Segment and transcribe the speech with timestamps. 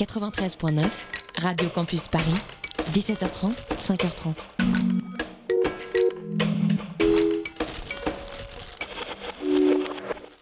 [0.00, 0.82] 93.9,
[1.42, 2.32] Radio Campus Paris,
[2.94, 4.46] 17h30, 5h30.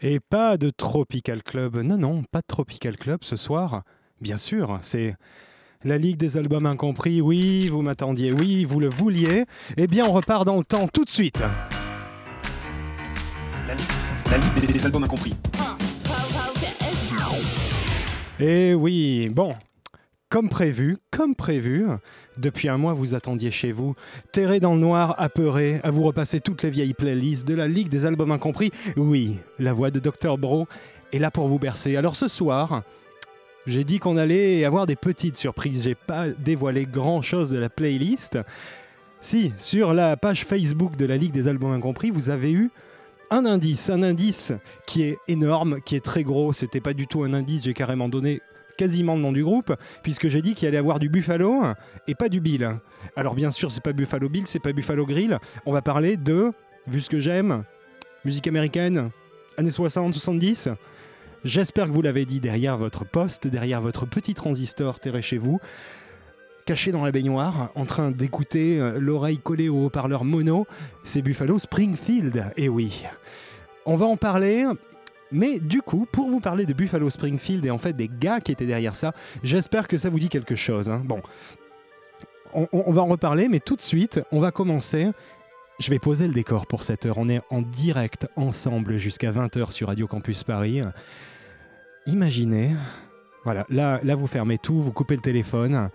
[0.00, 1.78] Et pas de Tropical Club.
[1.78, 3.82] Non, non, pas de Tropical Club ce soir.
[4.20, 5.16] Bien sûr, c'est
[5.82, 7.20] la Ligue des albums incompris.
[7.20, 8.30] Oui, vous m'attendiez.
[8.30, 9.44] Oui, vous le vouliez.
[9.76, 11.42] Eh bien, on repart dans le temps tout de suite.
[13.66, 15.34] La Ligue des albums incompris.
[18.40, 19.56] Eh oui, bon,
[20.28, 21.86] comme prévu, comme prévu,
[22.36, 23.96] depuis un mois vous attendiez chez vous,
[24.30, 27.88] terré dans le noir, apeuré, à vous repasser toutes les vieilles playlists de la Ligue
[27.88, 28.70] des albums incompris.
[28.96, 30.68] Oui, la voix de Dr Bro
[31.12, 31.96] est là pour vous bercer.
[31.96, 32.84] Alors ce soir,
[33.66, 35.82] j'ai dit qu'on allait avoir des petites surprises.
[35.82, 38.38] J'ai pas dévoilé grand chose de la playlist.
[39.20, 42.70] Si, sur la page Facebook de la Ligue des albums incompris, vous avez eu
[43.30, 44.52] un indice, un indice
[44.86, 46.52] qui est énorme, qui est très gros.
[46.52, 48.40] C'était pas du tout un indice, j'ai carrément donné
[48.76, 51.64] quasiment le nom du groupe, puisque j'ai dit qu'il allait avoir du Buffalo
[52.06, 52.78] et pas du Bill.
[53.16, 55.38] Alors bien sûr, c'est pas Buffalo Bill, c'est pas Buffalo Grill.
[55.66, 56.52] On va parler de,
[56.86, 57.64] vu ce que j'aime,
[58.24, 59.10] musique américaine,
[59.56, 60.68] années 60, 70.
[61.44, 65.60] J'espère que vous l'avez dit derrière votre poste, derrière votre petit transistor terré chez vous
[66.68, 70.66] caché dans la baignoire, en train d'écouter euh, l'oreille collée au haut-parleur mono,
[71.02, 72.44] c'est Buffalo Springfield.
[72.58, 73.06] Eh oui,
[73.86, 74.66] on va en parler.
[75.32, 78.52] Mais du coup, pour vous parler de Buffalo Springfield et en fait des gars qui
[78.52, 80.90] étaient derrière ça, j'espère que ça vous dit quelque chose.
[80.90, 81.00] hein.
[81.06, 81.22] Bon,
[82.52, 85.10] on, on va en reparler, mais tout de suite, on va commencer.
[85.80, 87.16] Je vais poser le décor pour cette heure.
[87.16, 90.82] On est en direct ensemble jusqu'à 20h sur Radio Campus Paris.
[92.04, 92.72] Imaginez,
[93.44, 95.88] voilà, là, là vous fermez tout, vous coupez le téléphone,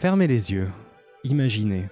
[0.00, 0.70] fermez les yeux,
[1.24, 1.90] imaginez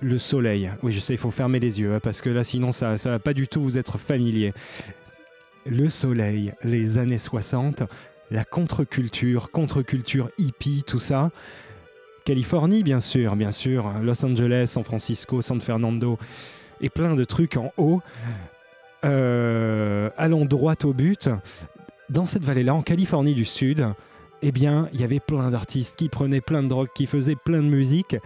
[0.00, 0.70] le soleil.
[0.84, 2.96] Oui, je sais, il faut fermer les yeux hein, parce que là, sinon, ça ne
[2.96, 4.54] va pas du tout vous être familier.
[5.66, 7.82] Le soleil, les années 60,
[8.30, 11.32] la contre-culture, contre-culture hippie, tout ça.
[12.24, 16.20] Californie, bien sûr, bien sûr, Los Angeles, San Francisco, San Fernando,
[16.80, 18.00] et plein de trucs en haut.
[19.04, 21.28] Euh, allons droit au but.
[22.10, 23.88] Dans cette vallée-là, en Californie du Sud,
[24.42, 27.62] eh bien, il y avait plein d'artistes qui prenaient plein de drogue, qui faisaient plein
[27.62, 28.16] de musique.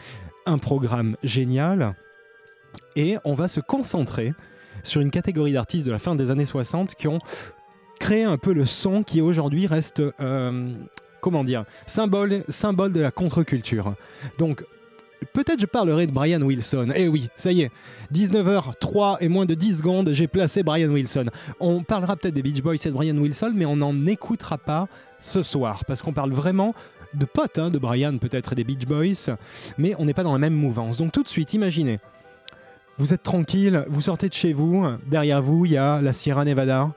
[0.46, 1.94] Un programme génial.
[2.96, 4.34] Et on va se concentrer
[4.82, 7.20] sur une catégorie d'artistes de la fin des années 60 qui ont
[7.98, 10.72] créé un peu le son qui aujourd'hui reste, euh,
[11.20, 13.94] comment dire, symbole, symbole de la contre-culture.
[14.38, 14.64] Donc,
[15.32, 16.88] peut-être je parlerai de Brian Wilson.
[16.94, 17.70] Eh oui, ça y est,
[18.12, 21.26] 19h03 et moins de 10 secondes, j'ai placé Brian Wilson.
[21.60, 24.88] On parlera peut-être des Beach Boys et de Brian Wilson, mais on n'en écoutera pas
[25.24, 26.74] ce soir, parce qu'on parle vraiment
[27.14, 29.36] de potes hein, de Brian peut-être et des Beach Boys,
[29.78, 30.98] mais on n'est pas dans la même mouvance.
[30.98, 32.00] Donc tout de suite, imaginez,
[32.98, 36.44] vous êtes tranquille, vous sortez de chez vous, derrière vous, il y a la Sierra
[36.44, 36.92] Nevada,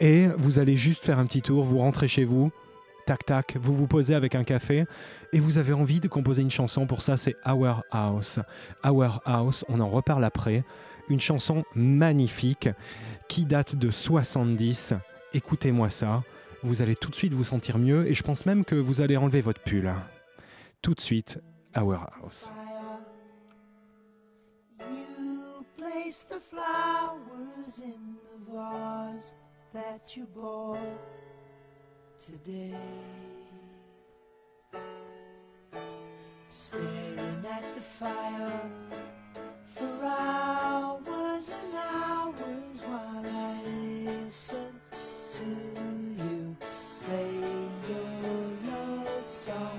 [0.00, 2.52] et vous allez juste faire un petit tour, vous rentrez chez vous,
[3.06, 4.84] tac tac, vous vous posez avec un café,
[5.32, 8.40] et vous avez envie de composer une chanson, pour ça c'est Our House.
[8.84, 10.64] Our House, on en reparle après,
[11.08, 12.68] une chanson magnifique
[13.28, 14.94] qui date de 70,
[15.32, 16.22] écoutez-moi ça,
[16.64, 19.16] vous allez tout de suite vous sentir mieux, et je pense même que vous allez
[19.16, 19.92] enlever votre pull.
[20.82, 21.38] Tout de suite,
[21.76, 22.50] Our House.
[24.80, 29.34] You place the flowers in the vase
[29.72, 30.78] that you bought
[32.18, 32.74] today.
[36.48, 38.60] Staring at the fire
[39.66, 44.73] for hours and hours while I listen
[49.48, 49.73] love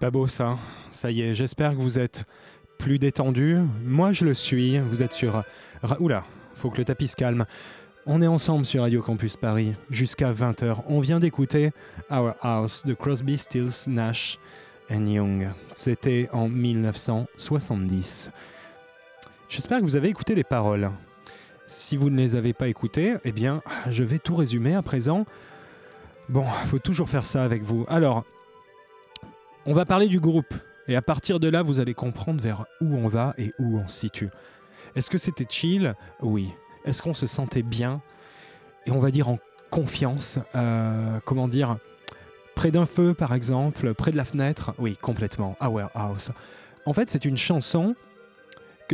[0.00, 0.58] pas beau ça.
[0.90, 2.24] Ça y est, j'espère que vous êtes
[2.78, 3.58] plus détendu.
[3.84, 4.78] Moi, je le suis.
[4.78, 5.44] Vous êtes sur.
[6.00, 6.24] Oula,
[6.54, 7.44] faut que le tapis se calme.
[8.06, 10.78] On est ensemble sur Radio Campus Paris jusqu'à 20h.
[10.88, 11.72] On vient d'écouter
[12.10, 14.38] Our House de Crosby, Stills, Nash
[14.90, 15.48] and Young.
[15.74, 18.30] C'était en 1970.
[19.50, 20.90] J'espère que vous avez écouté les paroles.
[21.66, 25.26] Si vous ne les avez pas écoutées, eh bien, je vais tout résumer à présent.
[26.30, 27.84] Bon, faut toujours faire ça avec vous.
[27.86, 28.24] Alors,
[29.66, 30.54] on va parler du groupe.
[30.88, 33.88] Et à partir de là, vous allez comprendre vers où on va et où on
[33.88, 34.30] se situe.
[34.96, 35.94] Est-ce que c'était chill?
[36.20, 36.50] Oui.
[36.84, 38.00] Est-ce qu'on se sentait bien?
[38.86, 39.38] Et on va dire en
[39.70, 41.76] confiance euh, Comment dire
[42.54, 44.74] Près d'un feu, par exemple Près de la fenêtre?
[44.78, 45.56] Oui, complètement.
[45.60, 46.32] Our House.
[46.86, 47.94] En fait, c'est une chanson.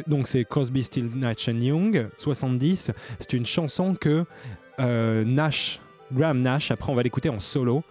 [0.06, 2.90] Donc, c'est Crosby, Stills, Nash and Young, 70.
[3.20, 4.26] C'est une chanson que
[4.80, 5.80] euh, Nash,
[6.12, 7.82] Graham Nash, après on va l'écouter en solo,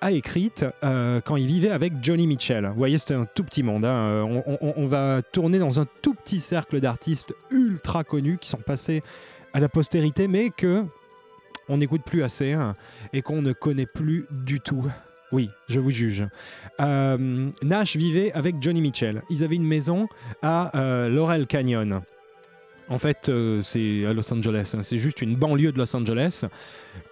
[0.00, 2.66] a écrite euh, quand il vivait avec Johnny Mitchell.
[2.66, 3.84] Vous voyez, c'était un tout petit monde.
[3.84, 4.24] hein.
[4.26, 4.42] Euh,
[4.76, 9.02] On, va tourner dans un tout petit cercle d'artistes ultra connus qui sont passés
[9.52, 10.84] à la postérité, mais que
[11.68, 12.74] on n'écoute plus assez hein,
[13.12, 14.84] et qu'on ne connaît plus du tout.
[15.32, 16.24] Oui, je vous juge.
[16.80, 19.22] Euh, Nash vivait avec Johnny Mitchell.
[19.30, 20.08] Ils avaient une maison
[20.42, 20.70] à
[21.08, 22.02] Laurel Canyon.
[22.88, 23.28] En fait,
[23.62, 24.74] c'est à Los Angeles.
[24.76, 24.84] hein.
[24.84, 26.44] C'est juste une banlieue de Los Angeles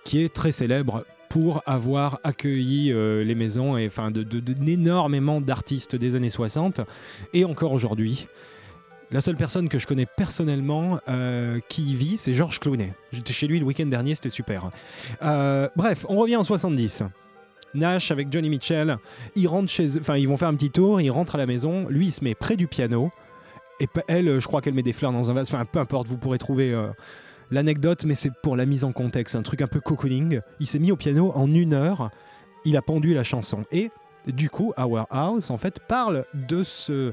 [0.04, 1.04] qui est très célèbre
[1.34, 6.30] pour avoir accueilli euh, les maisons et enfin de, de- de- d'énormément d'artistes des années
[6.30, 6.80] 60
[7.32, 8.28] et encore aujourd'hui.
[9.10, 12.92] La seule personne que je connais personnellement euh, qui y vit, c'est Georges Clooney.
[13.10, 14.70] J'étais chez lui le week-end dernier, c'était super.
[15.24, 17.02] Euh, bref, on revient en 70.
[17.74, 18.96] Nash avec Johnny Mitchell,
[19.34, 19.86] ils rentrent chez
[20.16, 22.36] ils vont faire un petit tour, ils rentrent à la maison, lui il se met
[22.36, 23.10] près du piano
[23.80, 26.16] et elle, je crois qu'elle met des fleurs dans un vase, enfin peu importe, vous
[26.16, 26.72] pourrez trouver
[27.50, 30.40] l'anecdote, mais c'est pour la mise en contexte, un truc un peu cocooning.
[30.60, 32.10] Il s'est mis au piano en une heure,
[32.64, 33.64] il a pendu la chanson.
[33.72, 33.90] Et
[34.26, 37.12] du coup, Our House, en fait, parle de ce,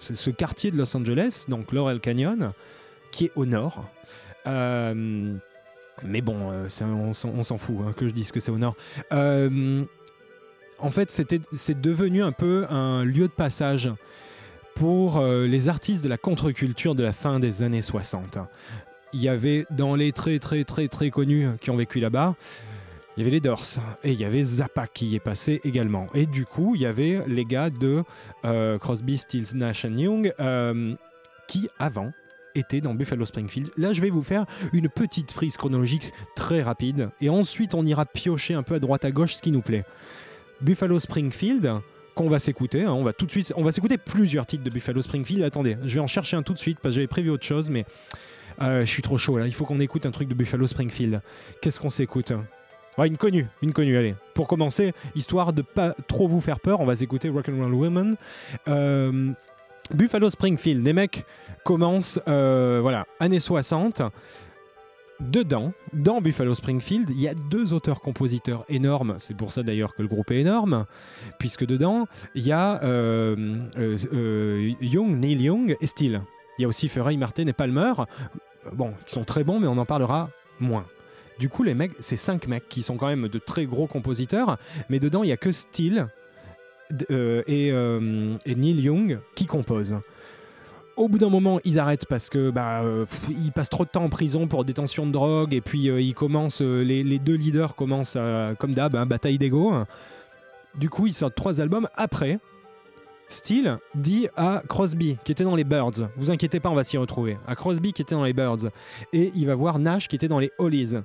[0.00, 2.52] ce, quartier de Los Angeles, donc Laurel Canyon,
[3.10, 3.84] qui est au nord.
[4.46, 5.34] Euh,
[6.02, 8.74] mais bon, euh, on, s'en- fout hein, que je dise que c'est au nord.
[9.12, 9.84] Euh,
[10.78, 13.90] en fait, c'est devenu un peu un lieu de passage
[14.74, 18.38] pour les artistes de la contre-culture de la fin des années 60
[19.12, 22.34] il y avait dans les très très très très connus qui ont vécu là-bas,
[23.16, 23.64] il y avait les Doors
[24.04, 26.06] et il y avait Zappa qui y est passé également.
[26.14, 28.02] Et du coup, il y avait les gars de
[28.44, 30.94] euh, Crosby, Stills, Nash Young euh,
[31.48, 32.12] qui avant
[32.54, 33.70] étaient dans Buffalo Springfield.
[33.76, 38.06] Là, je vais vous faire une petite frise chronologique très rapide et ensuite on ira
[38.06, 39.84] piocher un peu à droite à gauche ce qui nous plaît.
[40.60, 41.80] Buffalo Springfield
[42.14, 44.70] qu'on va s'écouter, hein, on va tout de suite, on va s'écouter plusieurs titres de
[44.70, 45.42] Buffalo Springfield.
[45.42, 47.70] Attendez, je vais en chercher un tout de suite parce que j'avais prévu autre chose,
[47.70, 47.84] mais
[48.62, 49.46] euh, je suis trop chaud là.
[49.46, 51.22] Il faut qu'on écoute un truc de Buffalo Springfield.
[51.60, 52.32] Qu'est-ce qu'on s'écoute
[53.06, 53.96] une connue, une connue.
[53.96, 58.16] Allez, pour commencer, histoire de pas trop vous faire peur, on va s'écouter Rock'n'Roll Women.
[58.68, 59.32] Euh,
[59.94, 61.24] Buffalo Springfield, les mecs
[61.64, 64.02] commencent, euh, voilà, années 60.
[65.20, 69.16] Dedans, dans Buffalo Springfield, il y a deux auteurs-compositeurs énormes.
[69.18, 70.86] C'est pour ça d'ailleurs que le groupe est énorme,
[71.38, 76.22] puisque dedans, il y a euh, euh, Young, Neil Young et Steele.
[76.58, 77.92] Il y a aussi Ferrari, Martin et Palmer.
[78.72, 80.84] Bon, qui sont très bons, mais on en parlera moins.
[81.38, 84.58] Du coup, les mecs, c'est cinq mecs qui sont quand même de très gros compositeurs,
[84.90, 86.08] mais dedans, il y a que Steele
[87.10, 89.96] euh, et, euh, et Neil Young qui composent.
[91.00, 94.04] Au bout d'un moment, ils arrêtent parce que bah, euh, ils passent trop de temps
[94.04, 97.74] en prison pour détention de drogue et puis euh, ils commencent, euh, les, deux leaders
[97.74, 98.18] commencent
[98.58, 99.72] comme d'hab, hein, bataille d'ego.
[100.74, 101.88] Du coup, ils sortent trois albums.
[101.94, 102.38] Après,
[103.30, 106.98] Steele dit à Crosby, qui était dans les Birds, vous inquiétez pas, on va s'y
[106.98, 107.38] retrouver.
[107.46, 108.70] À Crosby, qui était dans les Birds,
[109.12, 110.96] et il va voir Nash, qui était dans les Hollies.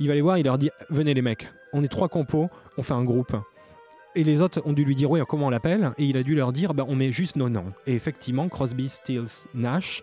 [0.00, 2.82] Il va les voir, il leur dit Venez les mecs, on est trois compos, on
[2.82, 3.36] fait un groupe.
[4.14, 5.92] Et les autres ont dû lui dire Oui, comment on l'appelle?
[5.98, 7.72] Et il a dû leur dire bah, On met juste nos noms.
[7.86, 10.02] Et effectivement, Crosby, Stills, Nash,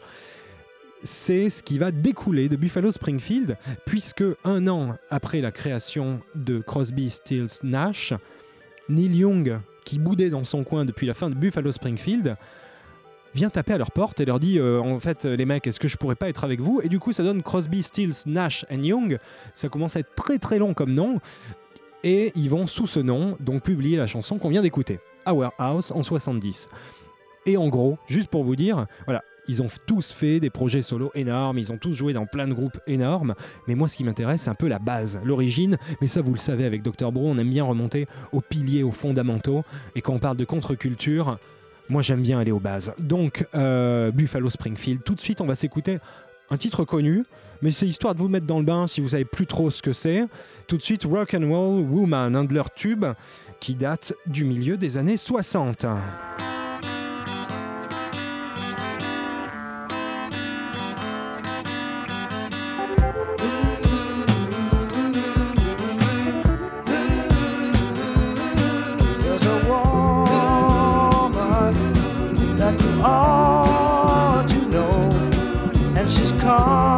[1.03, 6.59] c'est ce qui va découler de Buffalo Springfield, puisque un an après la création de
[6.59, 8.13] Crosby, Stills, Nash,
[8.89, 12.35] Neil Young, qui boudait dans son coin depuis la fin de Buffalo Springfield,
[13.33, 15.87] vient taper à leur porte et leur dit euh, en fait les mecs est-ce que
[15.87, 16.81] je pourrais pas être avec vous?
[16.83, 19.17] Et du coup ça donne Crosby, Stills, Nash and Young.
[19.55, 21.19] Ça commence à être très très long comme nom.
[22.03, 24.99] Et ils vont sous ce nom donc publier la chanson qu'on vient d'écouter.
[25.25, 26.69] Our House en 70
[27.45, 31.11] et en gros juste pour vous dire voilà ils ont tous fait des projets solo
[31.15, 33.35] énormes, ils ont tous joué dans plein de groupes énormes,
[33.67, 36.39] mais moi ce qui m'intéresse c'est un peu la base, l'origine, mais ça vous le
[36.39, 39.63] savez avec Dr Bro, on aime bien remonter aux piliers, aux fondamentaux,
[39.95, 41.37] et quand on parle de contre-culture,
[41.89, 42.93] moi j'aime bien aller aux bases.
[42.99, 45.99] Donc euh, Buffalo Springfield, tout de suite on va s'écouter
[46.49, 47.25] un titre connu,
[47.61, 49.81] mais c'est histoire de vous mettre dans le bain si vous savez plus trop ce
[49.81, 50.25] que c'est.
[50.67, 53.05] Tout de suite, Rock and Roll Woman, un de leurs tubes
[53.59, 55.85] qui date du milieu des années 60.
[76.03, 76.92] And she's coming,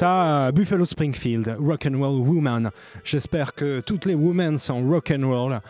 [0.00, 2.70] ça Buffalo Springfield, Rock and Roll Woman.
[3.04, 5.60] J'espère que toutes les women sont rock and roll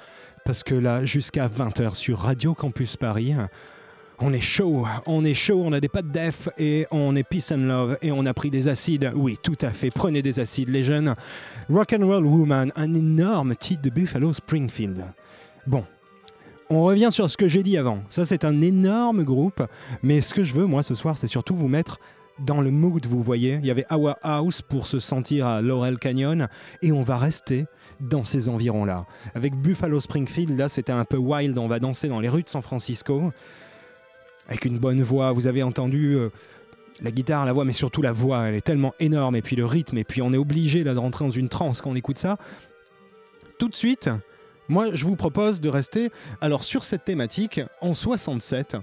[0.44, 3.34] parce que là, jusqu'à 20h sur Radio Campus Paris,
[4.20, 7.50] on est chaud, on est chaud, on a des pattes def et on est peace
[7.50, 9.10] and love et on a pris des acides.
[9.16, 11.16] Oui, tout à fait, prenez des acides les jeunes.
[11.68, 15.06] Rock and Roll Woman, un énorme titre de Buffalo Springfield.
[15.66, 15.84] Bon,
[16.68, 18.04] on revient sur ce que j'ai dit avant.
[18.10, 19.60] Ça, c'est un énorme groupe,
[20.04, 21.98] mais ce que je veux, moi, ce soir, c'est surtout vous mettre
[22.40, 23.58] dans le mood, vous voyez.
[23.62, 26.48] Il y avait Our House pour se sentir à Laurel Canyon,
[26.82, 27.66] et on va rester
[28.00, 29.06] dans ces environs-là.
[29.34, 32.48] Avec Buffalo Springfield, là, c'était un peu wild, on va danser dans les rues de
[32.48, 33.30] San Francisco,
[34.48, 35.32] avec une bonne voix.
[35.32, 36.30] Vous avez entendu euh,
[37.02, 39.66] la guitare, la voix, mais surtout la voix, elle est tellement énorme, et puis le
[39.66, 42.18] rythme, et puis on est obligé là, de rentrer dans une transe quand on écoute
[42.18, 42.36] ça.
[43.58, 44.08] Tout de suite,
[44.70, 46.10] moi, je vous propose de rester
[46.40, 48.76] alors sur cette thématique en 67.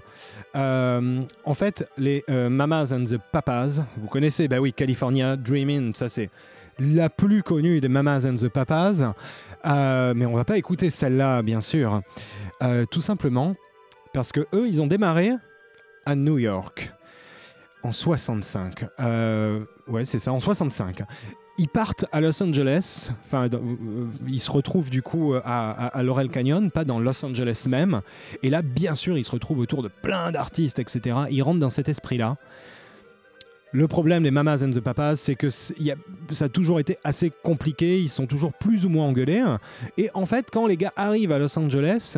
[0.54, 5.92] Euh, en fait, les euh, Mamas and the Papas, vous connaissez, bah oui, California Dreamin',
[5.94, 6.30] ça c'est
[6.78, 9.14] la plus connue des Mamas and the Papas.
[9.66, 12.02] Euh, mais on va pas écouter celle-là, bien sûr,
[12.90, 13.56] tout simplement
[14.12, 15.32] parce que eux, ils ont démarré
[16.04, 16.92] à New York
[17.82, 18.84] en 65.
[19.00, 21.02] Euh, ouais, c'est ça, en 65
[21.58, 26.02] ils partent à Los Angeles, enfin, dans- euh, ils se retrouvent du coup à, à-
[26.02, 28.00] Laurel Canyon, pas dans Los Angeles même.
[28.42, 31.16] Et là, bien sûr, ils se retrouvent autour de plein d'artistes, etc.
[31.30, 32.36] Ils rentrent dans cet esprit-là.
[33.72, 35.74] Le problème des Mamas and the Papas, c'est que ça
[36.40, 39.44] a toujours été assez compliqué, ils sont toujours plus ou moins engueulés.
[39.98, 42.16] Et en fait, quand les gars arrivent à Los Angeles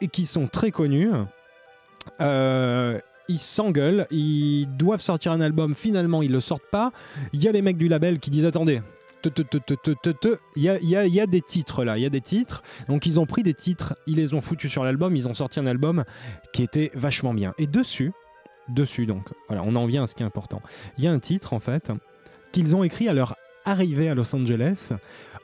[0.00, 1.10] et qui sont très connus,
[2.20, 2.98] euh,
[3.30, 6.92] ils s'engueulent, ils doivent sortir un album, finalement ils le sortent pas.
[7.32, 8.82] Il y a les mecs du label qui disent attendez.
[9.22, 10.38] te, te, te, te, te, te, te.
[10.56, 12.62] Il y a, y a- y a des titres là, il y a des titres.
[12.88, 15.60] Donc ils ont pris des titres, ils les ont foutus sur l'album, ils ont sorti
[15.60, 16.04] un album
[16.52, 17.52] qui était vachement bien.
[17.58, 18.12] Et dessus,
[18.68, 20.62] dessus donc, voilà, on en vient à ce qui est important.
[20.98, 21.92] Il y a un titre en fait
[22.52, 23.34] qu'ils ont écrit à leur
[23.64, 24.92] arrivée à Los Angeles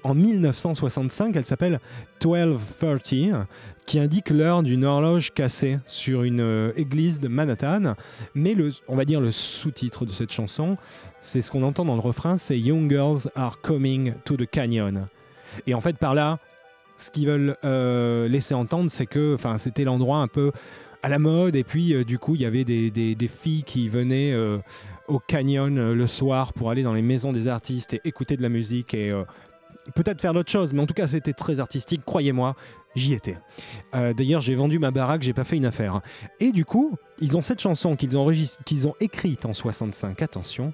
[0.06, 1.34] en 1965.
[1.36, 1.80] Elle s'appelle
[2.24, 3.46] 1230,
[3.86, 7.94] qui indique l'heure d'une horloge cassée sur une euh, église de Manhattan.
[8.34, 10.76] Mais le, on va dire le sous-titre de cette chanson,
[11.20, 15.06] c'est ce qu'on entend dans le refrain, c'est Young Girls are coming to the canyon.
[15.66, 16.38] Et en fait, par là,
[16.98, 20.52] ce qu'ils veulent euh, laisser entendre, c'est que c'était l'endroit un peu
[21.02, 23.88] à la mode, et puis euh, du coup, il y avait des, des- filles qui
[23.88, 24.34] venaient
[25.08, 28.48] au canyon le soir pour aller dans les maisons des artistes et écouter de la
[28.48, 29.12] musique et
[29.94, 32.54] peut-être faire d'autres choses, mais en tout cas, c'était très artistique, croyez-moi.
[32.94, 33.36] J'y étais.
[33.94, 36.00] Euh, D'ailleurs, j'ai vendu ma baraque, j'ai pas fait une affaire.
[36.40, 40.72] Et du coup, ils ont cette chanson qu'ils ont, ont écrite en 65, attention,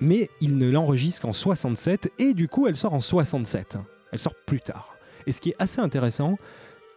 [0.00, 3.78] mais ils ne l'enregistrent qu'en 67, et du coup, elle sort en 67.
[4.12, 4.94] Elle sort plus tard.
[5.26, 6.38] Et ce qui est assez intéressant,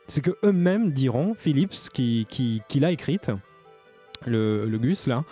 [0.08, 3.32] c'est que eux-mêmes diront, Philips, qui, qui, qui l'a écrite,
[4.28, 5.24] le, le Gus là,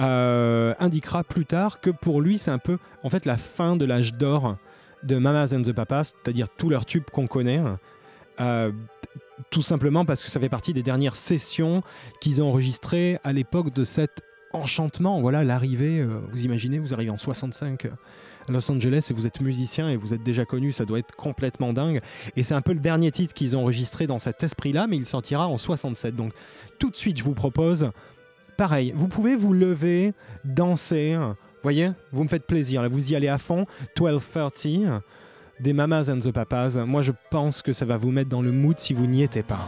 [0.00, 3.84] euh, indiquera plus tard que pour lui, c'est un peu en fait la fin de
[3.84, 4.56] l'âge d'or
[5.06, 7.60] de Mamas and the Papas, c'est-à-dire tous leurs tubes qu'on connaît.
[8.40, 8.72] euh,
[9.50, 11.82] tout simplement parce que ça fait partie des dernières sessions
[12.20, 15.20] qu'ils ont enregistrées à l'époque de cet enchantement.
[15.20, 19.40] Voilà l'arrivée, euh, vous imaginez, vous arrivez en 65 à Los Angeles et vous êtes
[19.40, 22.00] musicien et vous êtes déjà connu, ça doit être complètement dingue.
[22.36, 25.06] Et c'est un peu le dernier titre qu'ils ont enregistré dans cet esprit-là, mais il
[25.06, 26.14] sortira en 67.
[26.14, 26.32] Donc
[26.78, 27.90] tout de suite, je vous propose,
[28.56, 30.12] pareil, vous pouvez vous lever,
[30.44, 31.18] danser,
[31.66, 33.66] voyez, vous me faites plaisir, là, vous y allez à fond,
[33.98, 35.02] 1230
[35.58, 36.84] des Mamas and the Papas.
[36.86, 39.42] Moi, je pense que ça va vous mettre dans le mood si vous n'y étiez
[39.42, 39.66] pas.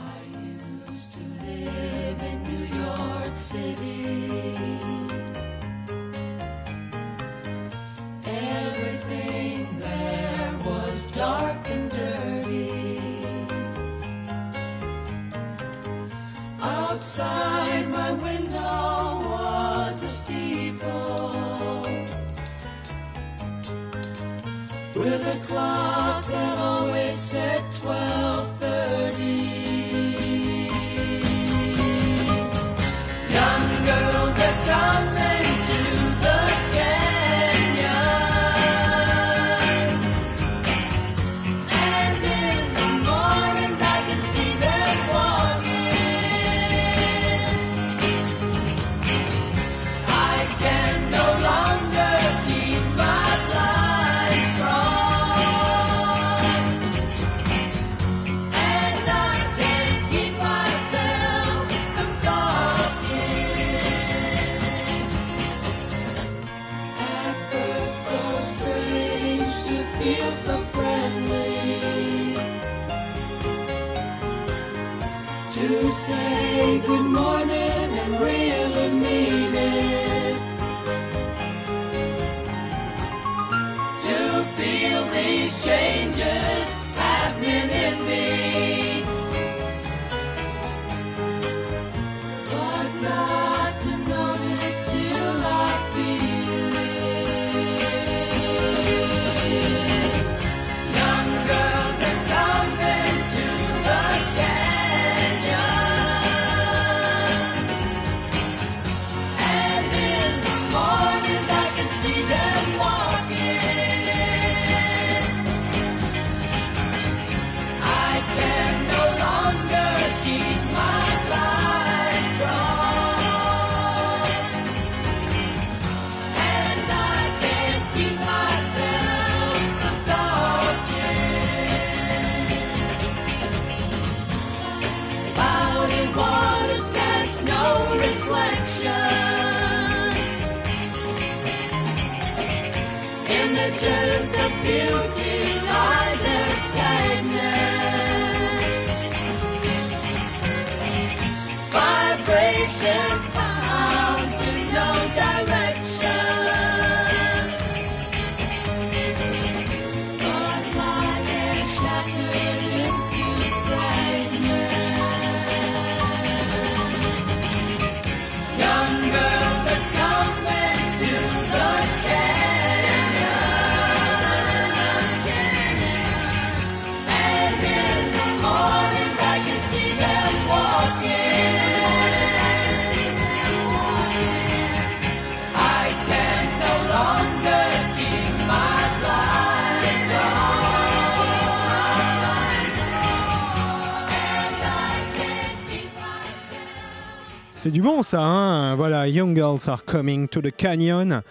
[197.88, 201.22] Bon ça, hein Voilà, Young Girls are coming to the canyon.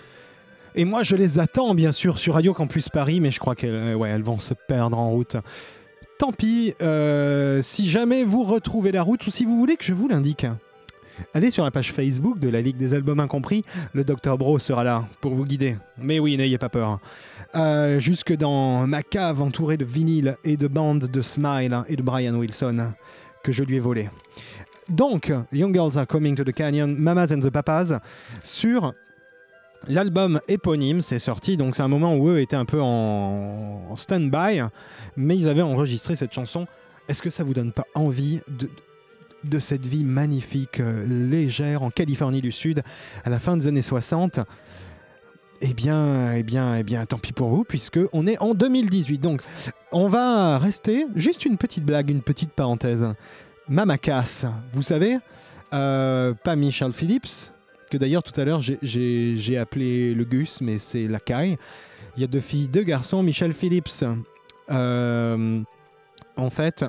[0.74, 3.76] Et moi, je les attends, bien sûr, sur Radio Campus Paris, mais je crois qu'elles
[3.76, 5.38] euh, vont se perdre en route.
[6.17, 9.93] Tant pis, euh, si jamais vous retrouvez la route ou si vous voulez que je
[9.93, 10.48] vous l'indique.
[11.36, 14.84] Allez sur la page Facebook de la Ligue des Albums Incompris, le Dr Bro sera
[14.84, 15.78] là pour vous guider.
[16.02, 17.00] Mais oui, n'ayez pas peur.
[17.54, 22.02] Euh, jusque dans ma cave entourée de vinyles et de bandes de Smile et de
[22.02, 22.93] Brian Wilson
[23.43, 24.10] que je lui ai volé.
[24.89, 28.00] Donc, Young Girls Are Coming to the Canyon, Mamas and the Papas,
[28.43, 28.93] sur
[29.88, 34.62] l'album éponyme, c'est sorti, donc c'est un moment où eux étaient un peu en, stand-by,
[35.15, 36.67] mais ils avaient enregistré cette chanson.
[37.10, 38.69] Est-ce que ça vous donne pas envie de,
[39.43, 42.84] de cette vie magnifique, euh, légère, en Californie du Sud,
[43.23, 44.39] à la fin des années 60
[45.62, 49.19] eh bien, eh bien, eh bien, tant pis pour vous, puisque on est en 2018.
[49.19, 49.41] Donc,
[49.91, 51.08] on va rester.
[51.15, 53.08] Juste une petite blague, une petite parenthèse.
[53.69, 55.17] Mama Cass, vous savez,
[55.73, 57.51] euh, pas Michelle Phillips,
[57.91, 61.58] que d'ailleurs tout à l'heure j'ai- appelé le Gus, mais c'est la caille.
[62.15, 63.21] Il y a deux filles, deux garçons.
[63.23, 64.03] Michelle Phillips,
[64.71, 65.60] euh,
[66.38, 66.86] en fait,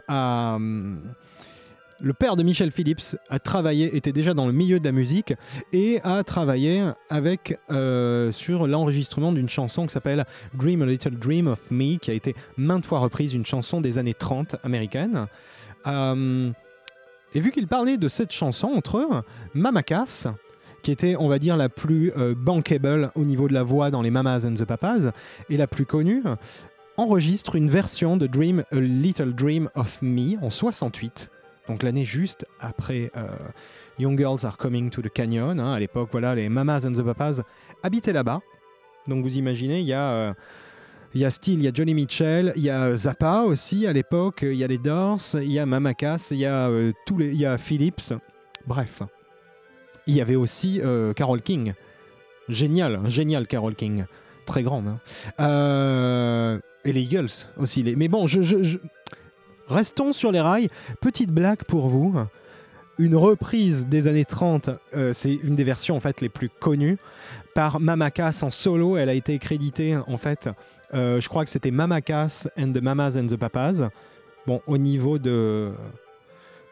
[2.01, 5.35] Le père de Michel Phillips a travaillé, était déjà dans le milieu de la musique
[5.73, 11.49] et a travaillé avec euh, sur l'enregistrement d'une chanson qui s'appelle Dream a Little Dream
[11.49, 15.27] of Me, qui a été maintes fois reprise, une chanson des années 30 américaine.
[17.35, 19.09] Et vu qu'il parlait de cette chanson entre eux,
[19.55, 20.27] Mama Cass,
[20.83, 24.01] qui était, on va dire, la plus euh, bankable au niveau de la voix dans
[24.03, 25.11] les Mamas and the Papas,
[25.51, 26.23] et la plus connue,
[26.97, 31.31] enregistre une version de Dream a Little Dream of Me en 68,
[31.69, 33.27] donc l'année juste après euh,
[33.99, 35.59] Young Girls Are Coming to the Canyon.
[35.61, 35.73] hein.
[35.75, 37.43] à l'époque, voilà, les Mamas and the Papas
[37.83, 38.41] habitaient là-bas.
[39.07, 40.11] Donc vous imaginez, il y a...
[40.11, 40.33] euh,
[41.15, 43.93] il y a Steele, il y a Johnny Mitchell, il y a Zappa aussi à
[43.93, 46.93] l'époque, il y a les Doors, il y a Mama Cass, il y a euh,
[47.07, 48.13] tous les, il y a Phillips.
[48.67, 49.03] Bref,
[50.07, 51.73] il y avait aussi euh, Carol King.
[52.49, 54.05] Génial, hein, génial Carol King,
[54.47, 54.89] très grande.
[54.89, 54.99] hein.
[55.41, 57.83] Euh, et les Eagles aussi.
[57.97, 58.27] Mais bon,
[59.69, 60.69] restons sur les rails.
[61.01, 62.15] Petite blague pour vous.
[62.99, 66.99] Une reprise des années 30, euh, c'est une des versions en fait les plus connues
[67.55, 68.97] par Mama Cass en solo.
[68.97, 70.49] Elle a été créditée en fait
[70.95, 73.89] euh, je crois que c'était Mama Cass and the Mamas and the Papas.
[74.47, 75.73] Bon, au niveau de,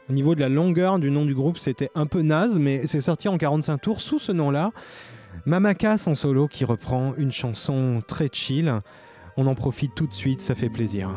[0.08, 3.00] au niveau de la longueur du nom du groupe, c'était un peu naze, mais c'est
[3.00, 4.72] sorti en 45 tours sous ce nom-là.
[5.44, 8.72] Mama Cass en solo qui reprend une chanson très chill.
[9.36, 11.10] On en profite tout de suite, ça fait plaisir.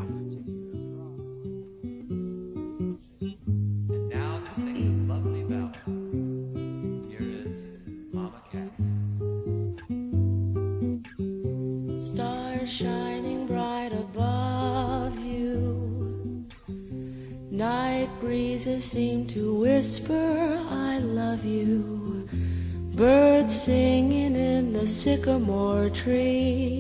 [17.59, 22.25] Night breezes seem to whisper, I love you.
[22.95, 26.79] Birds singing in the sycamore tree.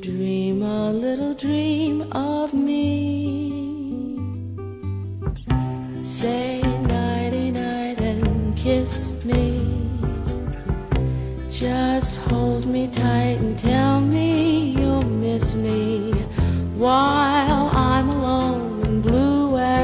[0.00, 4.16] Dream a little dream of me.
[6.02, 9.90] Say nighty night and kiss me.
[11.50, 16.12] Just hold me tight and tell me you'll miss me
[16.78, 18.61] while I'm alone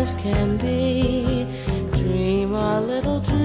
[0.09, 1.47] as can be.
[1.97, 3.38] Dream a little dream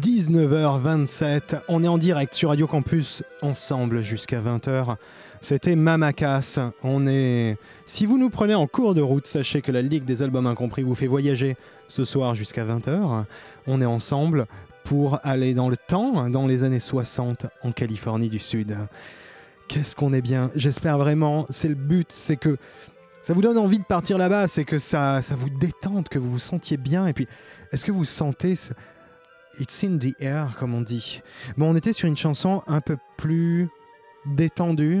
[0.00, 4.96] 19h27, on est en direct sur Radio Campus, ensemble jusqu'à 20h.
[5.40, 6.58] C'était Mamakas.
[6.82, 7.56] On est.
[7.86, 10.82] Si vous nous prenez en cours de route, sachez que la Ligue des albums incompris
[10.82, 11.56] vous fait voyager
[11.88, 13.24] ce soir jusqu'à 20h.
[13.66, 14.46] On est ensemble
[14.84, 18.76] pour aller dans le temps, dans les années 60, en Californie du Sud.
[19.68, 20.50] Qu'est-ce qu'on est bien.
[20.54, 22.58] J'espère vraiment, c'est le but, c'est que
[23.24, 26.30] ça vous donne envie de partir là-bas, c'est que ça, ça vous détende, que vous
[26.30, 27.06] vous sentiez bien.
[27.06, 27.26] Et puis,
[27.72, 28.72] est-ce que vous sentez ce-
[29.58, 31.22] It's in the air, comme on dit?
[31.56, 33.68] Bon, on était sur une chanson un peu plus
[34.26, 35.00] détendue,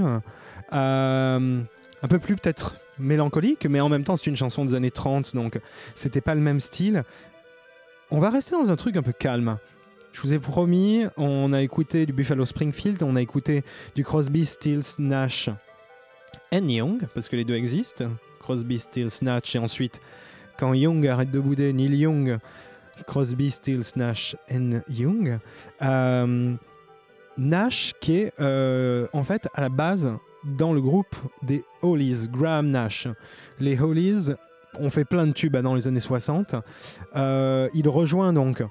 [0.72, 1.60] euh,
[2.02, 5.34] un peu plus peut-être mélancolique, mais en même temps, c'est une chanson des années 30,
[5.34, 5.60] donc
[5.94, 7.02] c'était pas le même style.
[8.10, 9.58] On va rester dans un truc un peu calme.
[10.12, 13.64] Je vous ai promis, on a écouté du Buffalo Springfield, on a écouté
[13.96, 15.50] du Crosby, Stills, Nash
[16.54, 18.06] and Young, parce que les deux existent.
[18.38, 20.00] Crosby, Stills, Nash, et ensuite,
[20.58, 22.38] quand Young arrête de bouder, Neil Young,
[23.06, 25.38] Crosby, Stills, Nash and Young.
[25.82, 26.54] Euh,
[27.36, 30.08] Nash qui est euh, en fait à la base
[30.44, 33.08] dans le groupe des Hollies, Graham Nash.
[33.58, 34.32] Les Hollies
[34.78, 36.54] ont fait plein de tubes dans les années 60.
[37.16, 38.62] Euh, il rejoint donc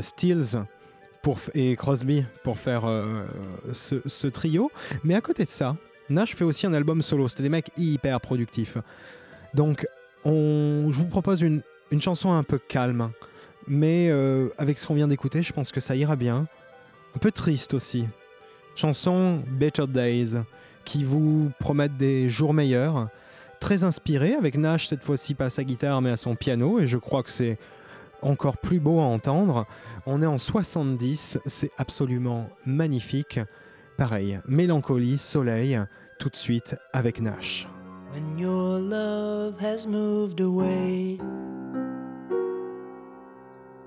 [0.00, 0.58] Stills
[1.54, 2.82] et Crosby pour faire
[3.72, 4.70] ce trio.
[5.04, 5.76] Mais à côté de ça,
[6.12, 7.28] Nash fait aussi un album solo.
[7.28, 8.78] C'était des mecs hyper productifs.
[9.54, 9.86] Donc,
[10.24, 13.10] on, je vous propose une, une chanson un peu calme.
[13.68, 16.46] Mais euh, avec ce qu'on vient d'écouter, je pense que ça ira bien.
[17.14, 18.06] Un peu triste aussi.
[18.74, 20.38] Chanson Better Days,
[20.84, 23.08] qui vous promettent des jours meilleurs.
[23.60, 26.86] Très inspiré, avec Nash cette fois-ci pas à sa guitare mais à son piano, et
[26.86, 27.58] je crois que c'est
[28.22, 29.66] encore plus beau à entendre.
[30.06, 33.38] On est en 70, c'est absolument magnifique.
[33.96, 35.78] Pareil, mélancolie, soleil,
[36.22, 37.66] tout de suite avec Nash.
[38.12, 41.18] When your love has moved away,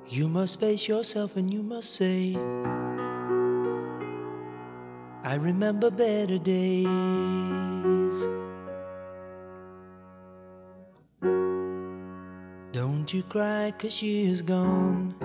[0.10, 2.36] you must face yourself and you must say,
[5.24, 6.90] I remember better days.
[12.74, 15.16] Don't you cry, cause she is gone.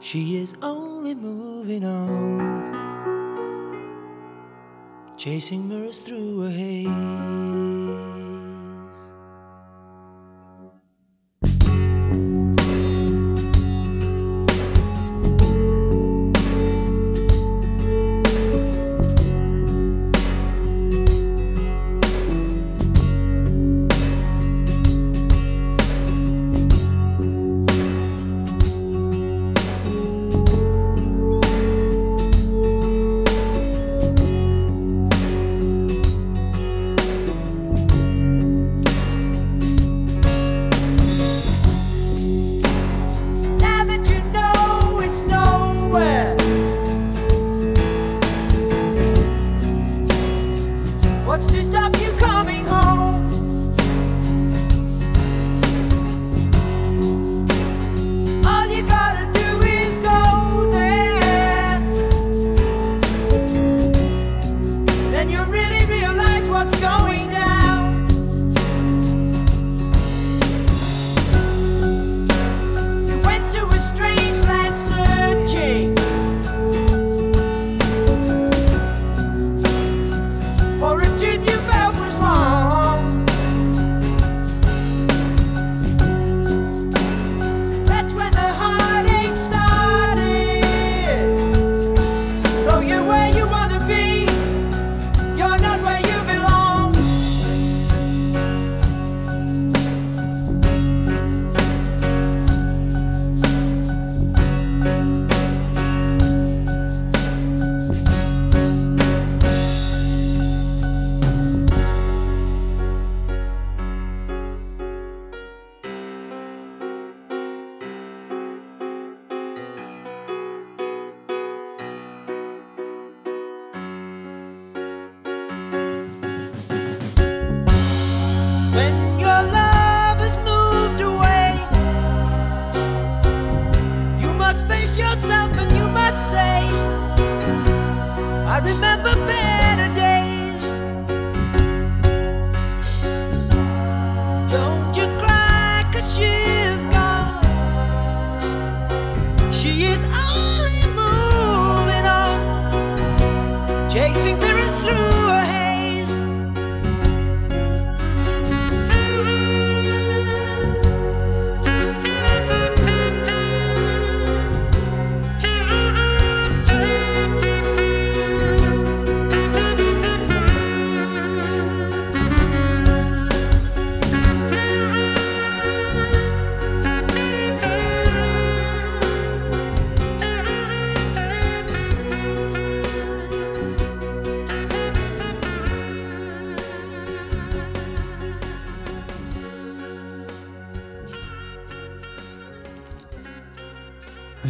[0.00, 2.83] She is only moving on
[5.24, 8.23] chasing mirrors through a haze.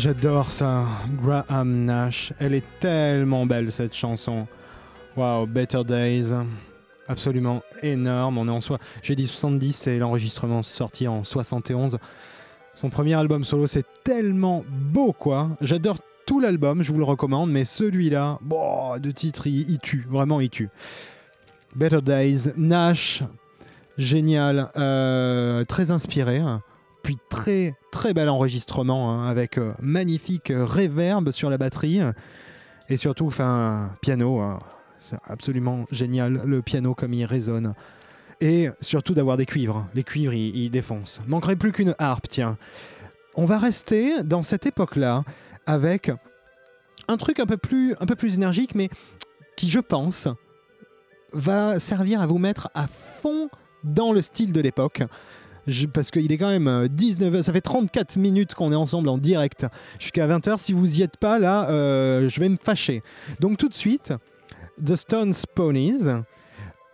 [0.05, 0.85] J'adore ça.
[1.23, 2.35] Graham Nash.
[2.39, 4.47] Elle est tellement belle cette chanson.
[5.17, 6.31] Wow, Better Days.
[7.09, 8.37] Absolument énorme.
[8.37, 8.77] On est en soi.
[9.03, 11.97] J'ai dit 70 et l'enregistrement sorti en 71.
[12.75, 15.57] Son premier album solo, c'est tellement beau quoi.
[15.63, 20.07] J'adore tout l'album, je vous le recommande, mais celui-là, bon, de titre, il, tue.
[20.11, 20.69] Vraiment, il tue.
[21.77, 23.23] Better Days, Nash,
[23.97, 26.43] génial, euh, très inspiré.
[27.05, 32.01] Puis très très bel enregistrement hein, avec euh, magnifique euh, reverb sur la batterie
[32.89, 34.59] et surtout enfin piano hein.
[34.99, 37.75] c'est absolument génial le piano comme il résonne.
[38.41, 39.87] Et surtout d'avoir des cuivres.
[39.95, 41.21] Les cuivres ils, ils défoncent.
[41.29, 42.57] Manquerait plus qu'une harpe tiens.
[43.37, 45.25] On va rester dans cette époque là
[45.67, 46.11] avec
[47.07, 48.89] un truc un peu plus un peu plus énergique mais
[49.57, 50.27] qui je pense
[51.35, 53.51] va servir à vous mettre à fond
[53.83, 55.03] dans le style de l'époque
[55.67, 59.09] je- parce qu'il est quand même euh, 19h, ça fait 34 minutes qu'on est ensemble
[59.09, 59.67] en direct
[59.99, 60.59] jusqu'à 20h.
[60.59, 63.03] Si vous y êtes pas là, euh, je vais me fâcher.
[63.41, 64.13] Donc tout de suite,
[64.85, 66.09] The Stones Ponies,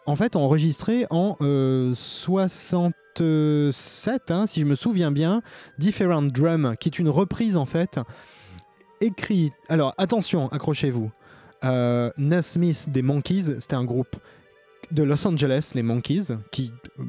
[0.07, 5.43] en fait enregistré en euh, 67, hein, si je me souviens bien,
[5.79, 8.01] Different Drum, qui est une reprise en fait
[9.01, 9.53] écrite.
[9.69, 11.11] Alors attention, accrochez-vous.
[11.65, 12.11] Euh,
[12.43, 14.17] Smith des Monkeys, c'était un groupe
[14.91, 17.03] de Los Angeles, les Monkeys, qui euh,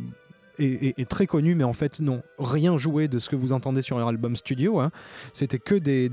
[0.61, 3.97] est, très connu, mais en fait n'ont rien joué de ce que vous entendez sur
[3.97, 4.79] leur album studio.
[4.79, 4.91] hein.
[5.33, 6.09] C'était que des,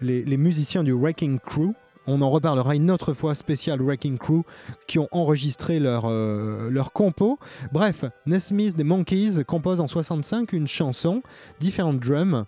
[0.00, 1.72] les, musiciens du Wrecking Crew.
[2.06, 4.42] On en reparlera une autre fois spécial Wrecking Crew
[4.88, 7.38] qui ont enregistré leur, euh, leur compo.
[7.72, 11.22] Bref, Nesmith des Monkeys compose en 65 une chanson,
[11.60, 12.46] Different Drum,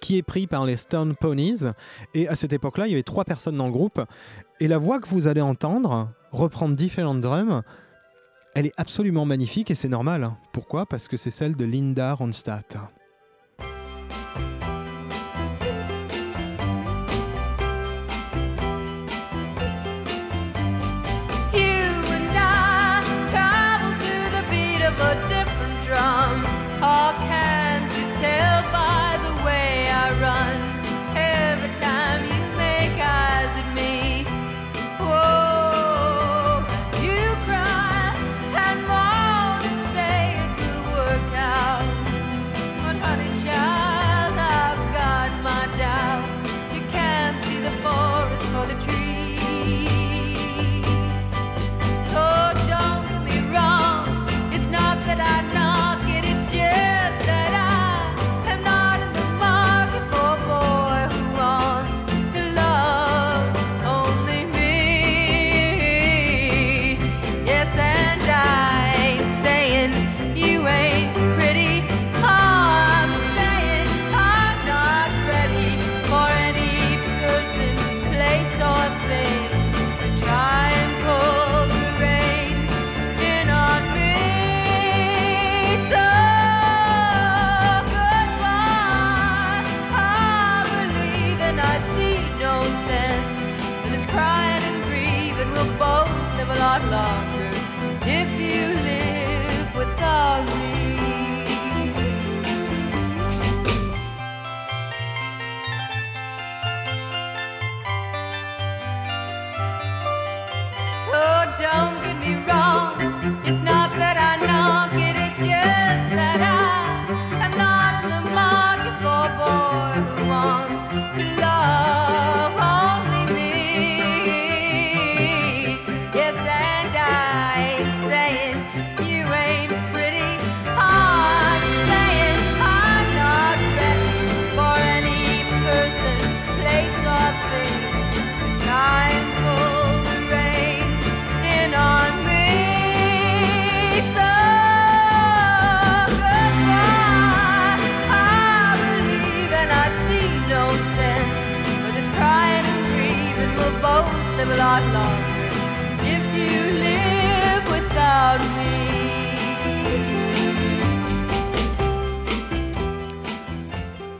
[0.00, 1.64] qui est pris par les Stone Ponies.
[2.14, 4.00] Et à cette époque-là, il y avait trois personnes dans le groupe.
[4.58, 7.62] Et la voix que vous allez entendre, reprendre Different Drum,
[8.56, 10.30] elle est absolument magnifique et c'est normal.
[10.50, 10.86] Pourquoi?
[10.86, 12.78] Parce que c'est celle de Linda Ronstadt.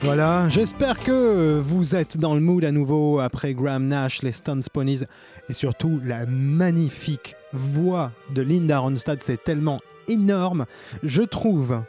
[0.01, 4.63] Voilà, j'espère que vous êtes dans le mood à nouveau après Graham Nash, les Stone
[4.73, 5.01] Ponies
[5.49, 10.67] et surtout la magnifique voix de Linda Ronstadt, c'est tellement énorme.
[11.03, 11.83] Je trouve,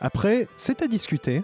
[0.00, 1.42] après, c'est à discuter,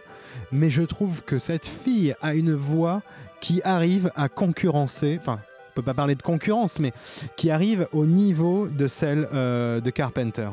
[0.50, 3.00] mais je trouve que cette fille a une voix
[3.40, 5.38] qui arrive à concurrencer, enfin,
[5.76, 6.92] peut pas parler de concurrence, mais
[7.36, 10.48] qui arrive au niveau de celle euh, de Carpenter,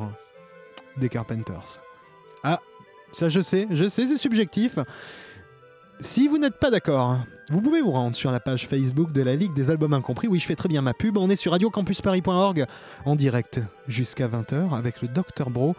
[0.98, 1.82] des Carpenters.
[2.44, 2.60] Ah,
[3.14, 4.78] ça je sais, je sais, c'est subjectif.
[6.02, 7.20] Si vous n'êtes pas d'accord,
[7.50, 10.28] vous pouvez vous rendre sur la page Facebook de la Ligue des Albums Incompris.
[10.28, 11.18] Oui, je fais très bien ma pub.
[11.18, 12.66] On est sur radiocampusparis.org
[13.06, 15.76] en direct jusqu'à 20h avec le Dr Bro.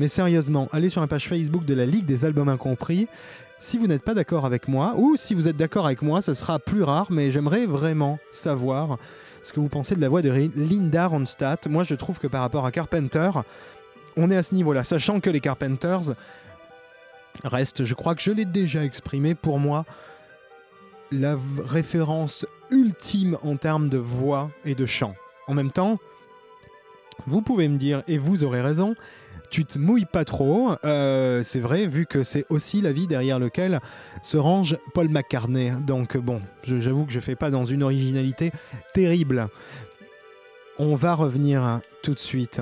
[0.00, 3.06] Mais sérieusement, allez sur la page Facebook de la Ligue des Albums Incompris.
[3.60, 6.32] Si vous n'êtes pas d'accord avec moi, ou si vous êtes d'accord avec moi, ce
[6.32, 8.98] sera plus rare, mais j'aimerais vraiment savoir
[9.42, 11.68] ce que vous pensez de la voix de Linda Ronstadt.
[11.68, 13.30] Moi, je trouve que par rapport à Carpenter,
[14.16, 16.14] on est à ce niveau-là, sachant que les Carpenters
[17.44, 19.84] restent, je crois que je l'ai déjà exprimé, pour moi,
[21.10, 25.14] la référence ultime en termes de voix et de chant.
[25.48, 25.98] En même temps,
[27.26, 28.94] vous pouvez me dire, et vous aurez raison,
[29.50, 30.72] tu te mouilles pas trop.
[30.84, 33.80] euh, c'est vrai, vu que c'est aussi la vie derrière lequel
[34.22, 35.72] se range Paul McCartney.
[35.86, 38.52] Donc bon, j'avoue que je fais pas dans une originalité
[38.94, 39.48] terrible.
[40.78, 42.60] On va revenir tout de suite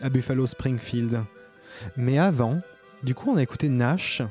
[0.00, 1.22] à Buffalo Springfield.
[1.96, 2.60] Mais avant,
[3.02, 4.22] du coup, on a écouté Nash,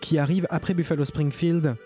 [0.00, 1.76] qui arrive après Buffalo Springfield.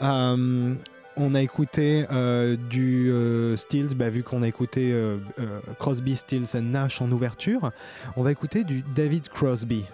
[0.00, 0.74] Euh,
[1.18, 5.18] on a écouté euh, du euh, Stills, bah, vu qu'on a écouté euh,
[5.78, 7.72] Crosby, Stills and Nash en ouverture.
[8.16, 9.84] On va écouter du David Crosby.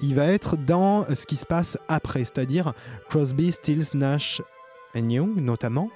[0.00, 2.74] Il va être dans ce qui se passe après, c'est-à-dire
[3.08, 4.42] Crosby, Stills, Nash
[4.94, 5.90] and Young notamment.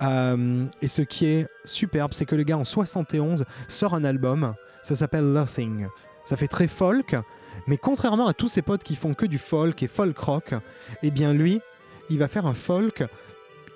[0.00, 4.94] Et ce qui est superbe, c'est que le gars en 71 sort un album, ça
[4.94, 5.88] s'appelle Nothing.
[6.24, 7.16] Ça fait très folk,
[7.66, 10.54] mais contrairement à tous ses potes qui font que du folk et folk rock,
[11.02, 11.60] eh bien lui,
[12.08, 13.04] il va faire un folk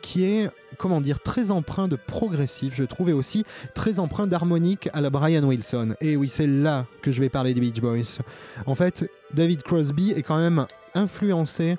[0.04, 4.90] qui est, comment dire, très empreint de progressif, je trouve, et aussi très empreint d'harmonique
[4.92, 5.94] à la Brian Wilson.
[6.02, 8.20] Et oui, c'est là que je vais parler des Beach Boys.
[8.66, 11.78] En fait, David Crosby est quand même influencé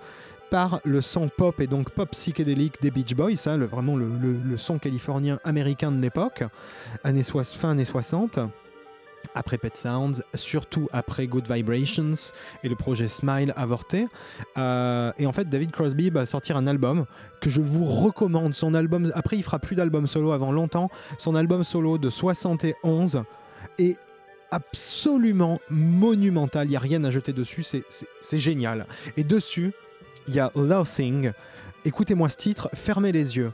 [0.50, 4.58] par le son pop et donc pop psychédélique des Beach Boys, hein, le, vraiment le,
[4.58, 6.44] son californien américain de l'époque,
[7.04, 8.40] années fin années 60
[9.34, 12.14] après Pet Sounds, surtout après Good Vibrations
[12.64, 14.08] et le projet Smile avorté.
[14.58, 17.06] Euh, et en fait, David Crosby va sortir un album
[17.42, 18.54] que je vous recommande.
[18.54, 20.90] Son album, après, il fera plus d'albums solo avant longtemps.
[21.18, 23.24] Son album solo de 71
[23.80, 23.98] est
[24.52, 26.68] absolument monumental.
[26.68, 27.64] Il n'y a rien à jeter dessus.
[27.64, 28.86] c'est- génial.
[29.18, 29.74] Et dessus,
[30.28, 31.32] il y a Loathing.
[31.84, 33.52] Écoutez-moi ce titre, fermez les yeux.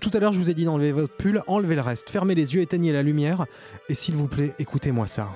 [0.00, 2.08] Tout à l'heure, je vous ai dit d'enlever votre pull, enlevez le reste.
[2.08, 3.46] Fermez les yeux, éteignez la lumière.
[3.88, 5.28] Et s'il vous plaît, écoutez-moi ça.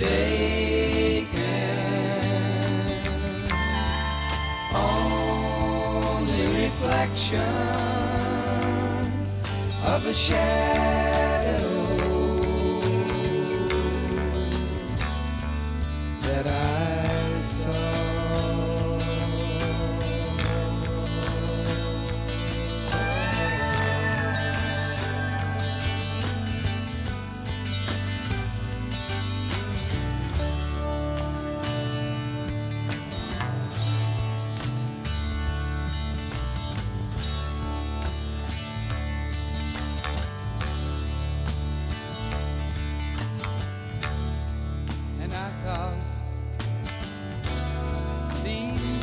[0.00, 1.26] mistaken.
[4.72, 7.40] Only reflections
[9.84, 10.79] of a shadow.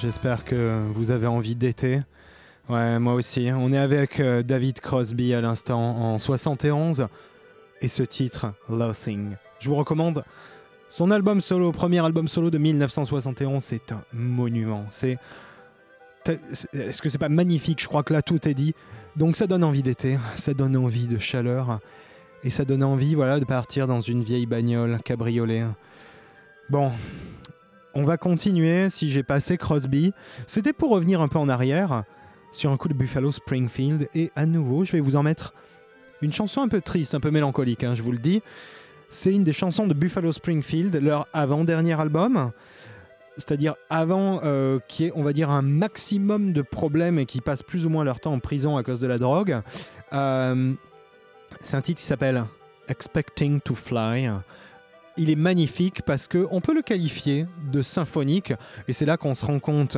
[0.00, 2.00] J'espère que vous avez envie d'été.
[2.68, 3.48] Ouais, moi aussi.
[3.52, 7.08] On est avec euh, David Crosby à l'instant en 71
[7.80, 9.34] et ce titre, Loathing.
[9.58, 10.24] Je vous recommande
[10.88, 13.60] son album solo, premier album solo de 1971.
[13.60, 14.86] C'est un monument.
[14.90, 15.18] C'est
[16.72, 17.82] est-ce que c'est pas magnifique?
[17.82, 18.74] Je crois que là tout est dit.
[19.16, 21.80] Donc ça donne envie d'été, ça donne envie de chaleur
[22.44, 25.64] et ça donne envie, voilà, de partir dans une vieille bagnole cabriolet.
[26.70, 26.92] Bon,
[27.98, 28.90] on va continuer.
[28.90, 30.12] Si j'ai passé Crosby,
[30.46, 32.04] c'était pour revenir un peu en arrière
[32.52, 35.52] sur un coup de Buffalo Springfield et à nouveau, je vais vous en mettre
[36.22, 38.40] une chanson un peu triste, un peu mélancolique, hein, je vous le dis.
[39.10, 42.52] C'est une des chansons de Buffalo Springfield, leur avant-dernier album
[43.36, 47.86] c'est-à-dire avant euh, qu'il on va dire, un maximum de problèmes et qui passent plus
[47.86, 49.60] ou moins leur temps en prison à cause de la drogue.
[50.12, 50.72] Euh,
[51.60, 52.44] c'est un titre qui s'appelle
[52.88, 54.28] Expecting to Fly.
[55.18, 58.52] Il est magnifique parce qu'on peut le qualifier de symphonique
[58.86, 59.96] et c'est là qu'on se rend compte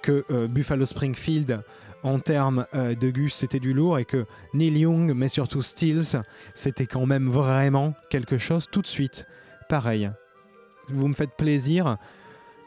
[0.00, 1.62] que euh, Buffalo Springfield,
[2.04, 6.22] en termes euh, de Gus, c'était du lourd et que Neil Young, mais surtout Stills,
[6.52, 9.26] c'était quand même vraiment quelque chose tout de suite.
[9.68, 10.10] Pareil.
[10.88, 11.96] Vous me faites plaisir.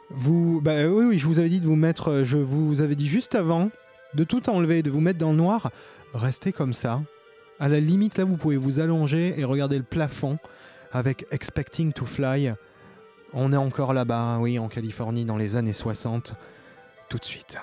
[0.09, 3.07] Vous, bah oui, oui, je vous avais dit de vous mettre, je vous avais dit
[3.07, 3.69] juste avant
[4.13, 5.71] de tout enlever, de vous mettre dans le noir.
[6.13, 7.01] Restez comme ça.
[7.59, 10.37] À la limite, là, vous pouvez vous allonger et regarder le plafond
[10.91, 12.53] avec Expecting to Fly.
[13.33, 16.33] On est encore là-bas, oui, en Californie, dans les années 60.
[17.09, 17.57] Tout de suite.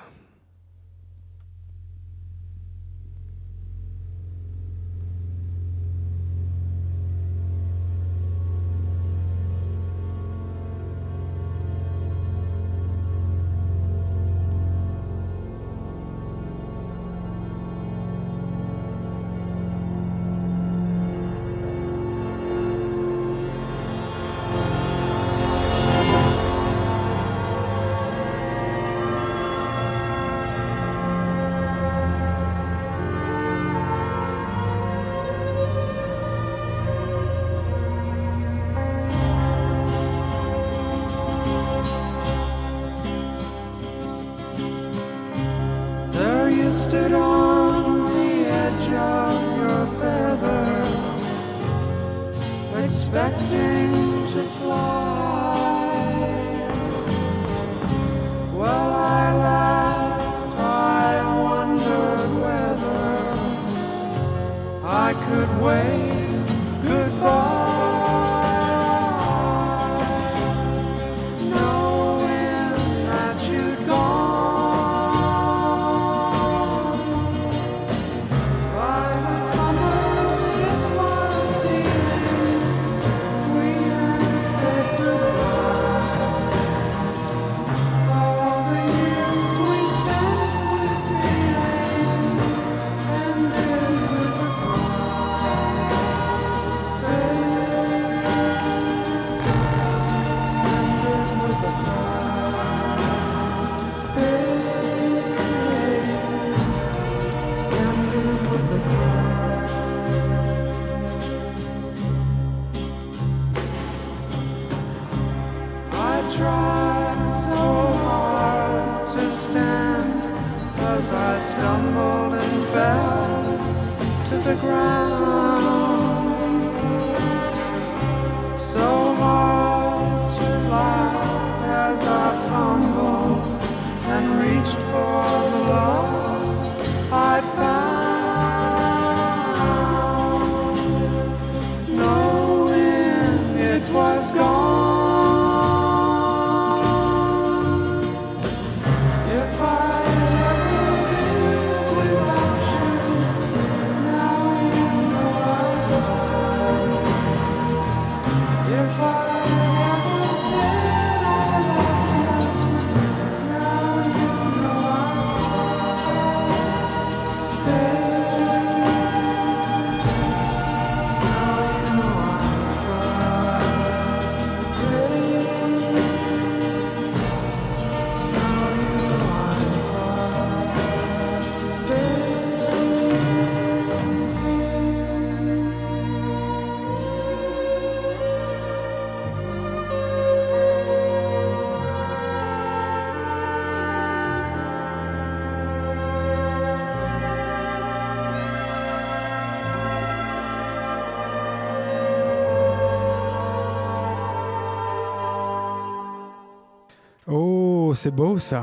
[208.05, 208.63] C'est beau ça.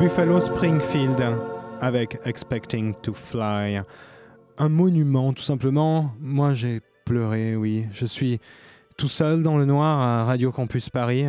[0.00, 1.22] Buffalo Springfield
[1.82, 3.82] avec Expecting to Fly.
[4.56, 6.14] Un monument, tout simplement.
[6.18, 7.84] Moi, j'ai pleuré, oui.
[7.92, 8.40] Je suis
[8.96, 11.26] tout seul dans le noir à Radio Campus Paris.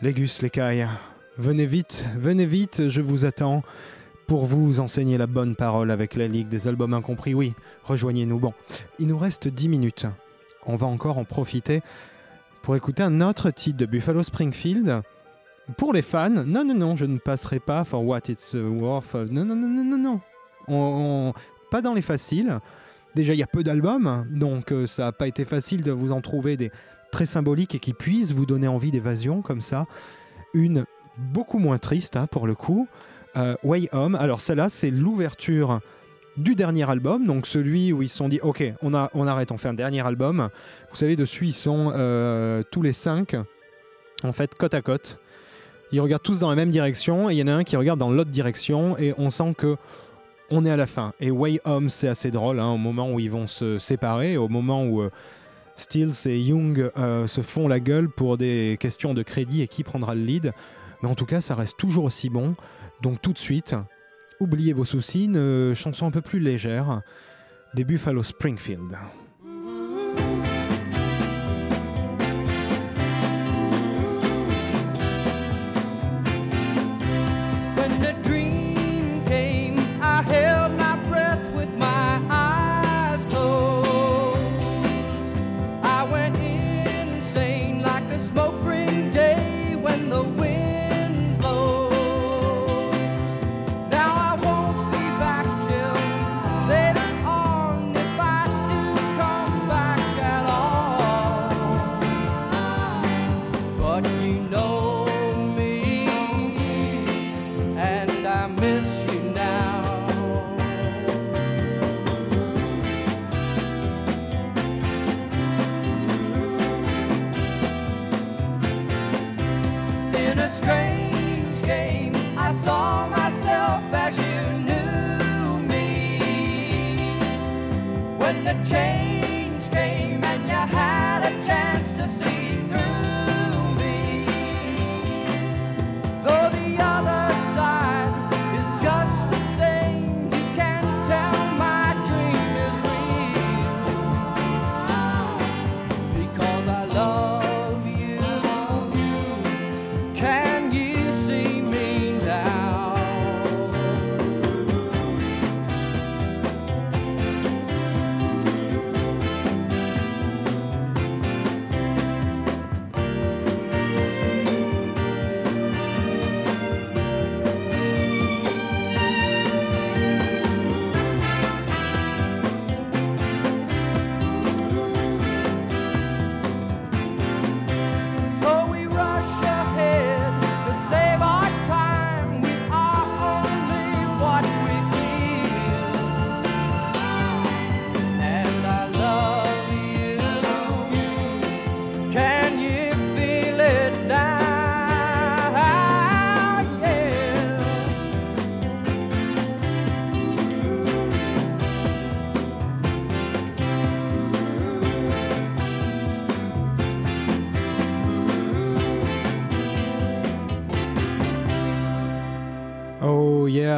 [0.00, 0.88] Légus, l'écaille.
[1.36, 3.62] Venez vite, venez vite, je vous attends
[4.26, 7.34] pour vous enseigner la bonne parole avec la Ligue des Albums Incompris.
[7.34, 7.52] Oui,
[7.84, 8.38] rejoignez-nous.
[8.38, 8.54] Bon,
[8.98, 10.06] il nous reste 10 minutes.
[10.64, 11.82] On va encore en profiter
[12.62, 15.02] pour écouter un autre titre de Buffalo Springfield.
[15.76, 19.14] Pour les fans, non, non, non, je ne passerai pas for what it's worth.
[19.14, 20.20] Non, non, non, non, non, non.
[20.68, 21.34] On- on-
[21.70, 22.58] pas dans les faciles.
[23.14, 26.12] Déjà, il y a peu d'albums, donc euh, ça n'a pas été facile de vous
[26.12, 26.70] en trouver des
[27.12, 29.86] très symboliques et qui puissent vous donner envie d'évasion comme ça.
[30.54, 30.84] Une
[31.16, 32.86] beaucoup moins triste, hein, pour le coup.
[33.36, 34.14] Euh, Way Home.
[34.14, 35.80] Alors, celle-là, c'est l'ouverture
[36.36, 39.68] du dernier album, donc celui où ils se sont dit ok, on, arrête, on fait
[39.68, 40.48] un dernier album.
[40.90, 43.36] Vous savez, dessus, ils sont euh, tous les cinq,
[44.22, 45.18] en fait, côte à côte.
[45.92, 47.98] Ils regardent tous dans la même direction et il y en a un qui regarde
[47.98, 49.76] dans l'autre direction et on sent que
[50.50, 51.12] on est à la fin.
[51.20, 54.48] Et Way Home, c'est assez drôle, hein, au moment où ils vont se séparer, au
[54.48, 55.10] moment où euh,
[55.76, 59.84] Stills et Young euh, se font la gueule pour des questions de crédit et qui
[59.84, 60.52] prendra le lead.
[61.02, 62.54] Mais en tout cas, ça reste toujours aussi bon.
[63.00, 63.74] Donc tout de suite,
[64.40, 67.02] oubliez vos soucis, une chanson un peu plus légère
[67.74, 68.96] des Buffalo Springfield.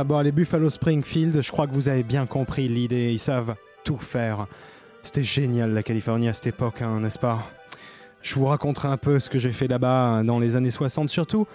[0.02, 3.12] Voilà, bon, les Buffalo Springfield, je crois que vous avez bien compris l'idée.
[3.12, 4.48] Ils savent tout faire.
[5.04, 7.44] C'était génial la Californie à cette époque, hein, n'est-ce pas?
[8.20, 11.46] Je vous raconterai un peu ce que j'ai fait là-bas dans les années 60, surtout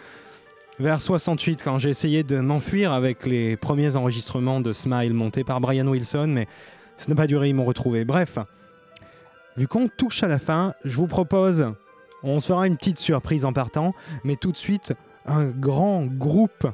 [0.80, 5.60] vers 68, quand j'ai essayé de m'enfuir avec les premiers enregistrements de Smile montés par
[5.60, 6.48] Brian Wilson, mais
[6.95, 8.06] ça n'a pas duré, ils m'ont retrouvé.
[8.06, 8.39] Bref,
[9.58, 11.74] vu qu'on touche à la fin, je vous propose,
[12.24, 13.93] on se fera une petite surprise en partant,
[14.24, 14.93] mais tout de suite,
[15.26, 16.66] un grand groupe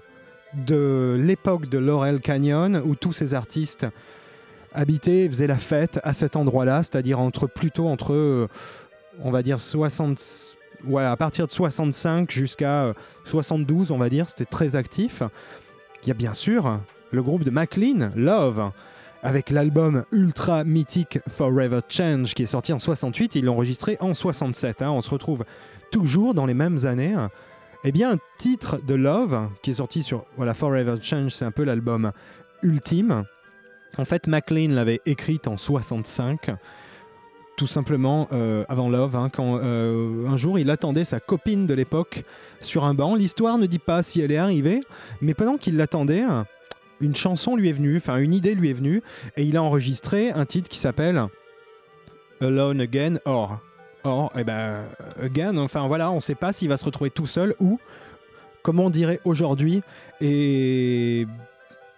[0.56, 3.88] de l'époque de Laurel Canyon, où tous ces artistes
[4.74, 8.47] habitaient, faisaient la fête à cet endroit-là, c'est-à-dire entre plutôt entre, euh,
[9.24, 12.93] on va dire 60, ouais, à partir de 65 jusqu'à euh,
[13.26, 15.24] 72, on va dire, c'était très actif.
[16.04, 16.80] Il y a bien sûr
[17.12, 18.72] le groupe de McLean, Love,
[19.22, 23.36] avec l'album ultra mythique Forever Change qui est sorti en 68.
[23.36, 24.82] Ils l'ont enregistré en 67.
[24.82, 24.91] hein.
[24.91, 25.45] On se retrouve
[25.91, 27.16] toujours dans les mêmes années.
[27.86, 31.52] Eh bien, un titre de Love qui est sorti sur voilà Forever Change, c'est un
[31.52, 32.14] peu l'album
[32.62, 33.26] ultime.
[33.98, 36.52] En fait, McLean l'avait écrite en 65
[37.58, 41.74] tout simplement euh, avant Love, hein, quand euh, un jour il attendait sa copine de
[41.74, 42.24] l'époque
[42.62, 43.16] sur un banc.
[43.16, 44.82] L'histoire ne dit pas si elle est arrivée,
[45.22, 46.24] mais pendant qu'il l'attendait,
[47.00, 49.04] une chanson lui est venue, enfin une idée lui est venue,
[49.38, 51.28] et il a enregistré un titre qui s'appelle
[52.42, 53.60] Alone Again Or.
[54.04, 54.84] Or, eh ben,
[55.22, 57.80] again, enfin voilà, on ne sait pas s'il va se retrouver tout seul ou,
[58.62, 59.82] comme on dirait aujourd'hui,
[60.20, 61.26] et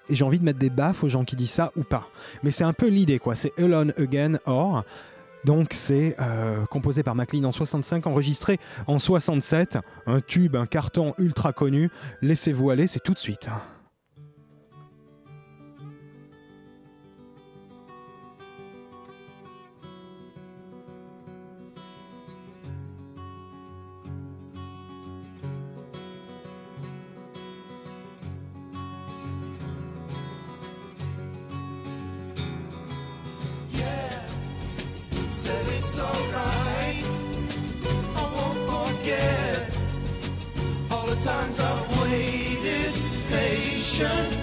[0.10, 2.08] j'ai envie de mettre des baffes aux gens qui disent ça ou pas.
[2.43, 3.36] Mais c'est un peu l'idée, quoi.
[3.36, 4.84] C'est Alone Again Or.
[5.45, 9.78] Donc c'est euh, composé par McLean en 65, enregistré en 67.
[10.08, 11.91] Un tube, un carton ultra connu.
[12.22, 13.49] Laissez-vous aller, c'est tout de suite.
[43.98, 44.35] nation.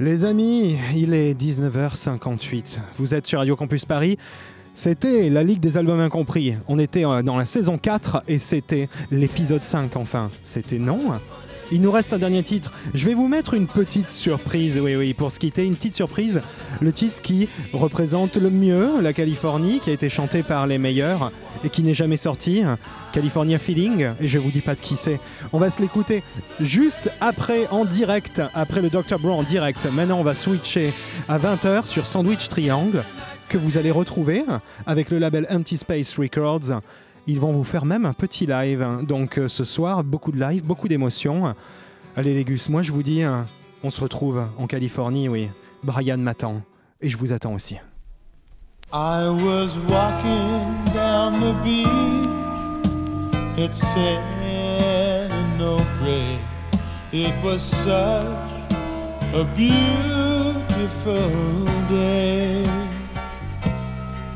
[0.00, 2.78] Les amis, il est 19h58.
[2.98, 4.18] Vous êtes sur Radio Campus Paris.
[4.74, 6.54] C'était la Ligue des albums incompris.
[6.66, 10.30] On était euh, dans la saison 4 et c'était l'épisode 5 enfin.
[10.42, 11.12] C'était non
[11.74, 12.72] il nous reste un dernier titre.
[12.94, 16.40] Je vais vous mettre une petite surprise, oui, oui, pour se quitter, une petite surprise.
[16.80, 21.32] Le titre qui représente le mieux la Californie, qui a été chanté par les meilleurs
[21.64, 22.62] et qui n'est jamais sorti.
[23.12, 25.18] California Feeling, et je vous dis pas de qui c'est.
[25.52, 26.22] On va se l'écouter
[26.60, 29.18] juste après, en direct, après le Dr.
[29.18, 29.84] Bro en direct.
[29.92, 30.92] Maintenant, on va switcher
[31.28, 33.02] à 20h sur Sandwich Triangle,
[33.48, 34.44] que vous allez retrouver
[34.86, 36.80] avec le label Empty Space Records.
[37.26, 38.86] Ils vont vous faire même un petit live.
[39.02, 41.54] Donc euh, ce soir, beaucoup de live, beaucoup d'émotions.
[42.16, 43.40] Allez les gus, moi je vous dis, euh,
[43.82, 45.48] on se retrouve en Californie, oui.
[45.82, 46.62] Brian m'attend.
[47.00, 47.76] Et je vous attends aussi.
[48.92, 50.62] I was walking
[50.94, 52.28] down the beach
[53.58, 54.22] at San
[55.58, 56.38] Onofre.
[57.12, 58.24] It was such
[59.34, 61.30] a beautiful
[61.88, 62.64] day.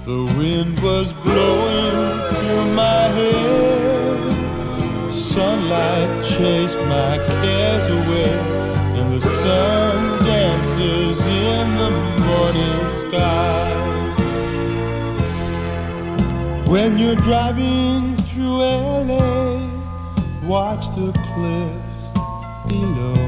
[0.05, 4.19] The wind was blowing my hair.
[5.13, 8.35] Sunlight chased my cares away.
[8.99, 11.91] And the sun dances in the
[12.29, 14.19] morning skies.
[16.69, 19.69] When you're driving through LA,
[20.45, 21.89] watch the cliffs
[22.69, 23.25] below.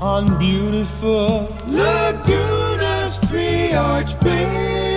[0.00, 4.93] On beautiful Laguna's three arch bay.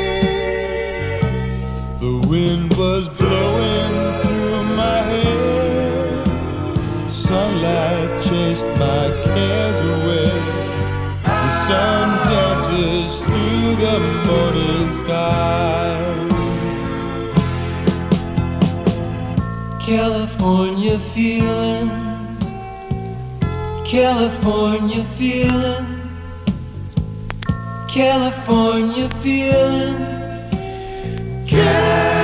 [2.37, 6.05] Wind was blowing through my hair.
[7.09, 10.33] Sunlight chased my cares away.
[11.23, 15.97] The sun dances through the morning sky.
[19.89, 21.89] California feeling,
[23.83, 25.85] California feeling,
[27.89, 29.97] California feeling,
[31.47, 32.16] California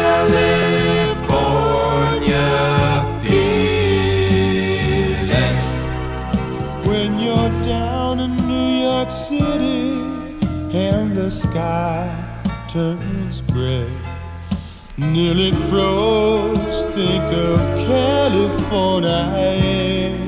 [11.54, 12.10] sky
[12.68, 13.88] turns gray,
[14.97, 16.95] nearly froze.
[16.95, 20.22] Think of California.